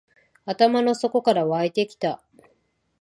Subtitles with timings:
[0.47, 2.23] 頭の底から湧いてきた